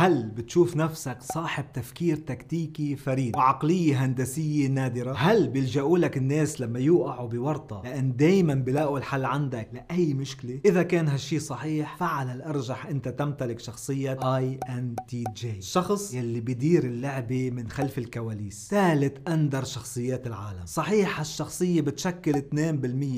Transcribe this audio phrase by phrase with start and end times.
[0.00, 6.78] هل بتشوف نفسك صاحب تفكير تكتيكي فريد وعقلية هندسية نادرة؟ هل بيلجأوا لك الناس لما
[6.78, 12.86] يوقعوا بورطة لأن دايما بلاقوا الحل عندك لأي مشكلة؟ إذا كان هالشي صحيح فعلى الأرجح
[12.86, 20.66] أنت تمتلك شخصية INTJ الشخص يلي بيدير اللعبة من خلف الكواليس ثالث أندر شخصيات العالم.
[20.66, 22.42] صحيح هالشخصية بتشكل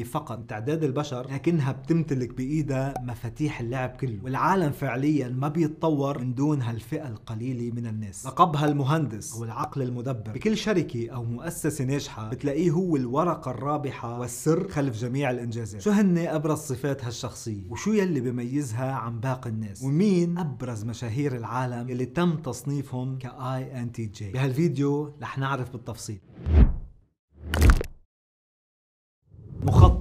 [0.03, 6.19] 2% فقط من تعداد البشر لكنها بتمتلك بإيدها مفاتيح اللعب كله والعالم فعليا ما بيتطور
[6.19, 8.27] من دون هالفئة القليلة من الناس.
[8.27, 9.36] لقبها المهندس.
[9.36, 10.32] أو العقل المدبر.
[10.32, 15.81] بكل شركة أو مؤسسة ناجحة بتلاقيه هو الورقة الرابحة والسر خلف جميع الإنجازات.
[15.81, 21.89] شو هن أبرز صفات هالشخصية؟ وشو يلي بيميزها عن باقي الناس؟ ومين أبرز مشاهير العالم
[21.90, 26.18] يلي تم تصنيفهم ك INTJ بهالفيديو رح نعرف بالتفصيل.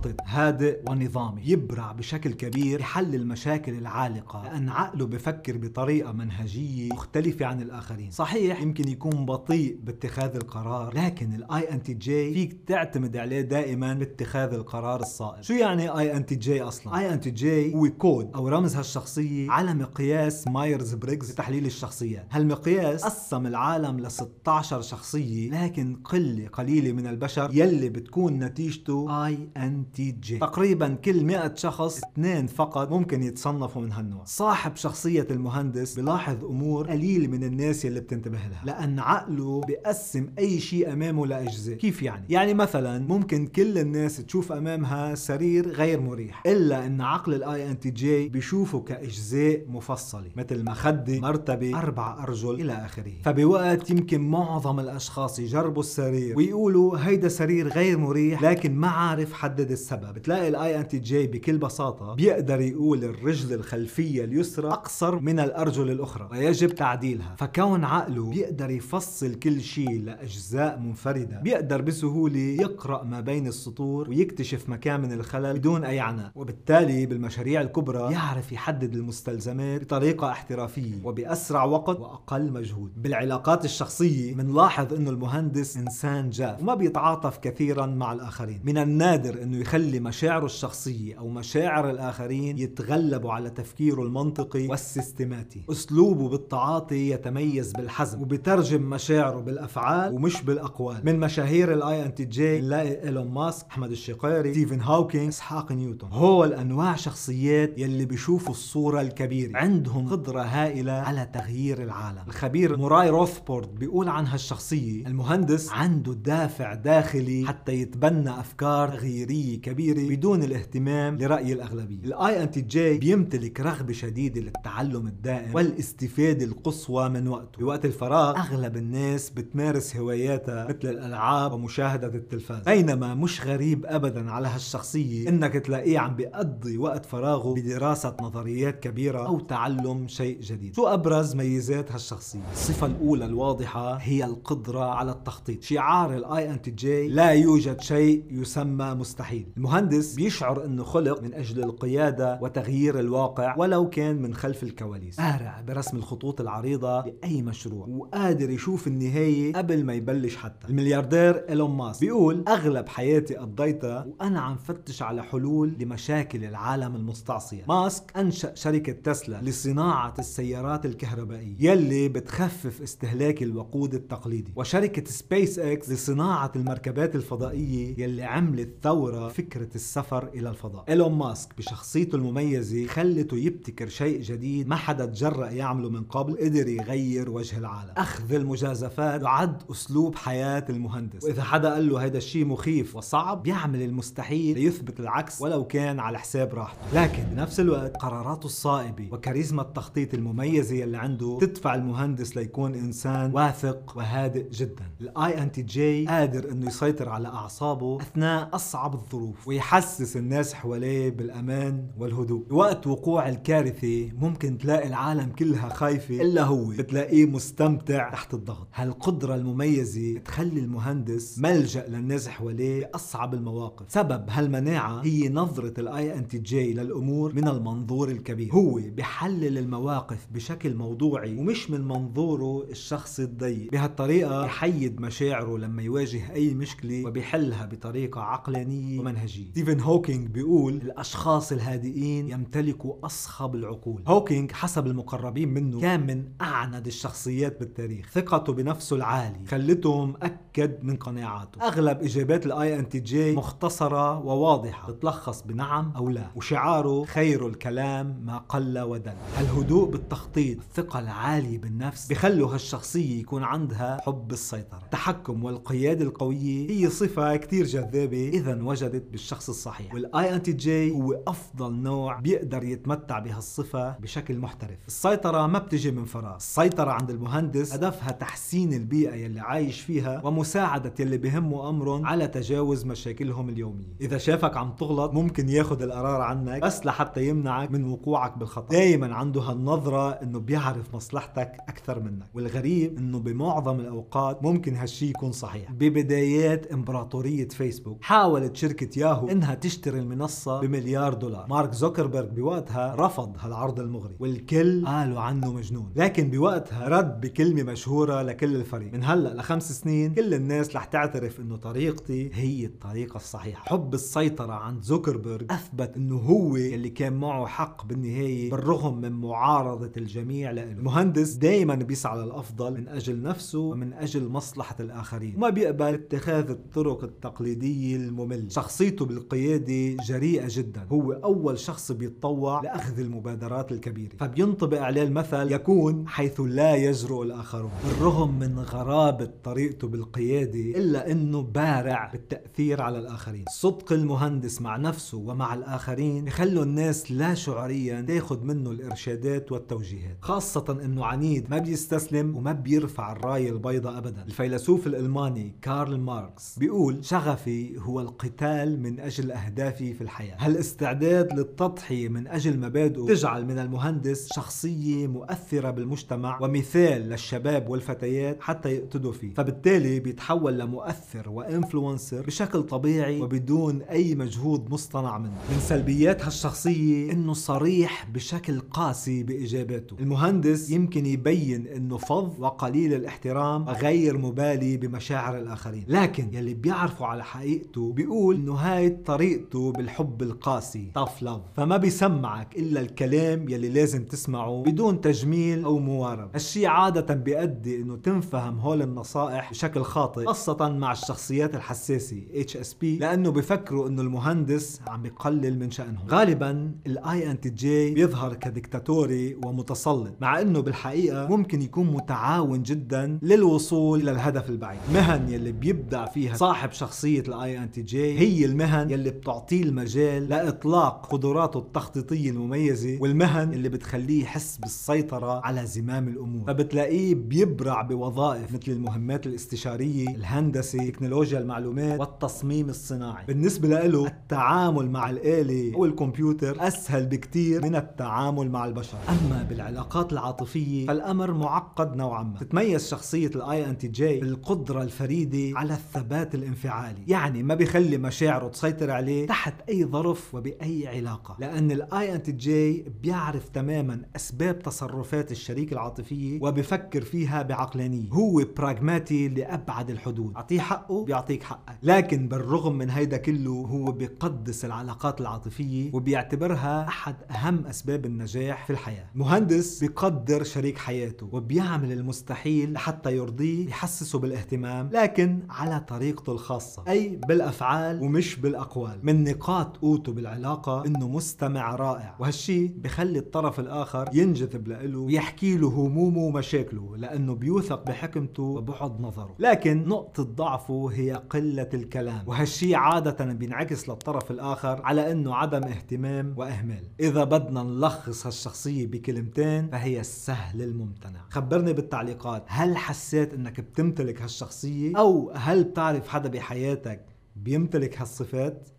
[0.01, 4.43] مخطط هادئ ونظامي يبرع بشكل كبير بحل المشاكل العالقة.
[4.43, 8.11] لأن عقله بفكر بطريقة منهجية مختلفة عن الآخرين.
[8.11, 14.99] صحيح يمكن يكون بطيء باتخاذ القرار لكن ال INTJ فيك تعتمد عليه دائما باتخاذ القرار
[14.99, 15.43] الصائب.
[15.43, 21.65] شو يعني INTJ أصلا؟ INTJ هو كود أو رمز هالشخصية على مقياس مايرز بريغز لتحليل
[21.65, 22.27] الشخصيات.
[22.31, 30.37] هالمقياس قسم العالم ل 16 شخصية لكن قلة قليلة من البشر يلي بتكون نتيجته INTJ
[30.37, 34.23] تقريبا كل 100 شخص اثنين فقط ممكن يتصنفوا من هالنوع.
[34.25, 40.59] صاحب شخصية المهندس بلاحظ أمور قليل من الناس يلي بتنتبه لها لأن عقله بيقسم أي
[40.59, 41.75] شيء أمامه لأجزاء.
[41.75, 47.33] كيف يعني؟ يعني مثلا ممكن كل الناس تشوف أمامها سرير غير مريح إلا إن عقل
[47.33, 53.11] ال INTJ بيشوفه كأجزاء مفصلة مثل مخدة مرتبة أربع أرجل إلى آخره.
[53.23, 59.71] فبوقت يمكن معظم الأشخاص يجربوا السرير ويقولوا هيدا سرير غير مريح لكن ما عارف حدد
[59.81, 60.13] السبب.
[60.13, 66.75] بتلاقي ال INTJ بكل بساطة بيقدر يقول الرجل الخلفية اليسرى أقصر من الأرجل الأخرى ويجب
[66.75, 67.35] تعديلها.
[67.37, 74.69] فكون عقله بيقدر يفصل كل شيء لأجزاء منفردة بيقدر بسهولة يقرأ ما بين السطور ويكتشف
[74.69, 76.31] مكامن الخلل بدون أي عناء.
[76.35, 83.01] وبالتالي بالمشاريع الكبرى يعرف يحدد المستلزمات بطريقة احترافية وبأسرع وقت وأقل مجهود.
[83.01, 88.59] بالعلاقات الشخصية بنلاحظ إنه المهندس إنسان جاف وما بيتعاطف كثيرا مع الآخرين.
[88.63, 95.63] من النادر إنه يخلي مشاعره الشخصية أو مشاعر الآخرين يتغلبوا على تفكيره المنطقي وال systematic.
[95.71, 101.01] أسلوبه بالتعاطي يتميز بالحزم وبترجم مشاعره بالأفعال ومش بالأقوال.
[101.03, 106.07] من مشاهير ال INTJ نلاقي إيلون ماسك أحمد الشقيري ستيفن هوكينج إسحاق نيوتن.
[106.07, 109.57] هول انواع شخصيات يلي بيشوفوا الصورة الكبيرة.
[109.57, 112.23] عندهم قدرة هائلة على تغيير العالم.
[112.27, 120.09] الخبير موراي روثبورد بيقول عن هالشخصية المهندس عنده دافع داخلي حتى يتبنى أفكار تغييرية كبيرة
[120.09, 122.03] بدون الاهتمام لرأي الأغلبية.
[122.03, 127.59] ال INTJ بيمتلك رغبة شديدة للتعلم الدائم والاستفادة القصوى من وقته.
[127.59, 132.63] بوقت الفراغ أغلب الناس بتمارس هواياتها مثل الألعاب ومشاهدة التلفاز.
[132.63, 139.27] بينما مش غريب ابدا على هالشخصية إنك تلاقيه عم بيقضي وقت فراغه بدراسة نظريات كبيرة
[139.27, 140.75] أو تعلم شيء جديد.
[140.75, 145.63] شو أبرز ميزات هالشخصية؟ الصفة الأولى الواضحة هي القدرة على التخطيط.
[145.63, 149.45] شعار ال INTJ لا يوجد شيء يسمى مستحيل.
[149.57, 155.17] المهندس بيشعر إنه خلق من أجل القيادة وتغيير الواقع ولو كان من خلف الكواليس.
[155.17, 160.67] بارع برسم الخطوط العريضة لأي مشروع وقادر يشوف النهاية قبل ما يبلش حتى.
[160.67, 167.63] الملياردير إيلون ماسك بيقول أغلب حياتي قضيتها وأنا عم فتش على حلول لمشاكل العالم المستعصية.
[167.67, 174.53] ماسك أنشأ شركة تسلا لصناعة السيارات الكهربائية يلي بتخفف استهلاك الوقود التقليدي.
[174.55, 180.83] وشركة سبيس إكس لصناعة المركبات الفضائية يلي عملت ثورة فكرة السفر إلى الفضاء.
[180.89, 186.67] إيلون ماسك بشخصيته المميزة خلته يبتكر شيء جديد ما حدا تجرأ يعمله من قبل قدر
[186.67, 187.93] يغير وجه العالم.
[187.97, 191.23] أخذ المجازفات يعد أسلوب حياة المهندس.
[191.23, 196.19] وإذا حدا قال له هيدا الشيء مخيف وصعب بيعمل المستحيل ليثبت العكس ولو كان على
[196.19, 197.03] حساب راحته.
[197.03, 203.97] لكن بنفس الوقت قراراته الصائبة وكاريزما التخطيط المميزة يلي عنده تدفع المهندس ليكون إنسان واثق
[203.97, 204.85] وهادئ جدا.
[205.01, 209.20] ال INTJ قادر إنه يسيطر على أعصابه أثناء أصعب الظروف.
[209.45, 212.43] ويحسس الناس حواليه بالأمان والهدوء.
[212.49, 216.65] وقت وقوع الكارثة ممكن تلاقي العالم كلها خايفة إلا هو.
[216.65, 218.67] بتلاقيه مستمتع تحت الضغط.
[218.73, 223.85] هالقدرة المميزة تخلي المهندس ملجأ للناس حواليه بأصعب المواقف.
[223.89, 228.53] سبب هالمناعة هي نظرة ال INTJ للأمور من المنظور الكبير.
[228.53, 233.71] هو بحلل المواقف بشكل موضوعي ومش من منظوره الشخصي الضيق.
[233.71, 238.99] بهالطريقة بحيد مشاعره لما يواجه أي مشكلة وبيحلها بطريقة عقلانية.
[238.99, 244.03] ومنهجيه ومنهجية ستيفن هوكينج بيقول الأشخاص الهادئين يمتلكوا أصخب العقول.
[244.07, 248.09] هوكينج حسب المقربين منه كان من أعند الشخصيات بالتاريخ.
[248.11, 251.61] ثقته بنفسه العالي خلته مأكد من قناعاته.
[251.61, 254.91] أغلب إجابات ال INTJ مختصرة وواضحة.
[254.91, 256.31] تتلخص بنعم أو لا.
[256.35, 259.13] وشعاره خير الكلام ما قل ودل.
[259.39, 264.81] الهدوء بالتخطيط الثقة العالية بالنفس بخلوا هالشخصية يكون عندها حب السيطرة.
[264.83, 268.29] التحكم والقيادة القوية هي صفة كتير جذابة.
[268.29, 269.93] إذا وجدت بالشخص الصحيح.
[269.93, 274.77] وال INTJ هو أفضل نوع بيقدر يتمتع بهالصفة بشكل محترف.
[274.87, 276.35] السيطرة ما بتجي من فراغ.
[276.35, 282.85] السيطرة عند المهندس هدفها تحسين البيئة يلي عايش فيها ومساعدة يلي بهمه أمرهم على تجاوز
[282.85, 283.95] مشاكلهم اليومية.
[284.01, 288.69] إذا شافك عم تغلط ممكن ياخد القرار عنك بس لحتى يمنعك من وقوعك بالخطأ.
[288.69, 292.25] دايما عنده هالنظرة إنه بيعرف مصلحتك أكثر منك.
[292.33, 295.71] والغريب إنه بمعظم الأوقات ممكن هالشي يكون صحيح.
[295.71, 298.55] ببدايات إمبراطورية فيسبوك حاولت
[298.91, 301.47] شركة ياهو إنها تشتري المنصة بمليار دولار.
[301.49, 305.91] مارك زوكربيرج بوقتها رفض هالعرض المغري والكل قالوا عنه مجنون.
[305.95, 308.93] لكن بوقتها رد بكلمة مشهورة لكل الفريق.
[308.93, 313.63] من هلأ لخمس سنين كل الناس رح تعترف إنه طريقتي هي الطريقة الصحيحة.
[313.65, 319.91] حب السيطرة عند زوكربيرج أثبت إنه هو اللي كان معه حق بالنهاية بالرغم من معارضة
[319.97, 325.35] الجميع له المهندس دائما بيسعى للأفضل من أجل نفسه ومن أجل مصلحة الآخرين.
[325.35, 328.49] وما بيقبل اتخاذ الطرق التقليدية المملة.
[328.81, 330.87] شخصيته بالقيادة جريئة جدا.
[330.91, 334.11] هو أول شخص بيتطوع لأخذ المبادرات الكبيرة.
[334.19, 341.41] فبينطبق عليه المثل يكون حيث لا يجرؤ الآخرون بالرغم من غرابة طريقته بالقيادة إلا إنه
[341.41, 343.45] بارع بالتأثير على الآخرين.
[343.49, 350.17] صدق المهندس مع نفسه ومع الآخرين يخلوا الناس لا شعوريا تاخذ منه الإرشادات والتوجيهات.
[350.21, 354.23] خاصة إنه عنيد ما بيستسلم وما بيرفع الراية البيضاء ابدا.
[354.23, 360.35] الفيلسوف الألماني كارل ماركس بيقول شغفي هو القتال من أجل أهدافي في الحياة.
[360.39, 368.69] هالاستعداد للتضحية من أجل مبادئه تجعل من المهندس شخصية مؤثرة بالمجتمع ومثال للشباب والفتيات حتى
[368.69, 375.37] يقتدوا فيه؟ فبالتالي بيتحول لمؤثر وإنفلونسر بشكل طبيعي وبدون أي مجهود مصطنع منه.
[375.51, 379.95] من سلبيات هالشخصية إنه صريح بشكل قاسي بإجاباته.
[379.99, 385.85] المهندس يمكن يبين إنه فظ وقليل الاحترام وغير مبالي بمشاعر الآخرين.
[385.87, 390.91] لكن يلي بيعرفوا على حقيقته بيقول إنه هاي طريقته بالحب القاسي.
[390.99, 391.55] Tough love.
[391.55, 396.29] فما بيسمعك إلا الكلام يلي لازم تسمعه بدون تجميل أو موارب.
[396.33, 402.21] هالشي عادة بيؤدي إنه تنفهم هول النصائح بشكل خاطئ خاصة مع الشخصيات الحساسة
[402.51, 406.07] HSP لأنه بفكروا إنه المهندس عم يقلل من شأنهم.
[406.09, 414.11] غالبا ال INTJ بيظهر كديكتاتوري ومتسلط مع إنه بالحقيقة ممكن يكون متعاون جدا للوصول إلى
[414.11, 414.79] الهدف البعيد.
[414.89, 421.57] المهن يلي بيبدع فيها صاحب شخصية ال INTJ هي المهن يلي بتعطيه المجال لإطلاق قدراته
[421.59, 426.47] التخطيطية المميزة والمهن اللي بتخليه يحس بالسيطرة على زمام الأمور.
[426.47, 433.25] فبتلاقيه بيبرع بوظائف مثل المهمات الاستشارية الهندسة تكنولوجيا المعلومات والتصميم الصناعي.
[433.25, 438.97] بالنسبة له التعامل مع الآلة أو الكمبيوتر أسهل بكتير من التعامل مع البشر.
[439.09, 442.39] أما بالعلاقات العاطفية فالأمر معقد نوعا ما.
[442.39, 447.01] تتميز شخصية ال INTJ بالقدرة الفريدة على الثبات الانفعالي.
[447.07, 447.97] يعني ما بيخلي
[448.31, 451.35] مشاعره تسيطر عليه تحت أي ظرف وبأي علاقة.
[451.39, 458.09] لأن ال INTJ بيعرف تماما أسباب تصرفات الشريك العاطفية وبفكر فيها بعقلانية.
[458.09, 460.35] هو براغماتي لأبعد الحدود.
[460.35, 461.77] أعطيه حقه بيعطيك حقك.
[461.83, 468.73] لكن بالرغم من هيدا كله هو بيقدس العلاقات العاطفية وبيعتبرها أحد أهم أسباب النجاح في
[468.73, 469.05] الحياة.
[469.15, 476.83] مهندس بيقدر شريك حياته وبيعمل المستحيل لحتى يرضيه يحسسه بالاهتمام لكن على طريقته الخاصة.
[476.87, 478.99] أي بالأفعال ومش بالأقوال.
[479.03, 482.15] من نقاط قوته بالعلاقة إنه مستمع رائع.
[482.19, 489.35] وهالشي بخلي الطرف الآخر ينجذب له ويحكي له همومه ومشاكله لأنه بيوثق بحكمته وبعد نظره.
[489.39, 492.23] لكن نقطة ضعفه هي قلة الكلام.
[492.27, 496.83] وهالشي عادة بينعكس للطرف الآخر على إنه عدم اهتمام وإهمال.
[496.99, 501.19] إذا بدنا نلخص هالشخصية بكلمتين فهي السهل الممتنع.
[501.29, 502.43] خبرني بالتعليقات.
[502.47, 508.69] هل حسيت إنك بتمتلك هالشخصية؟ أو هل بتعرف حدا بحياتك بيمتلك هالصفات.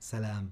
[0.00, 0.48] سلام.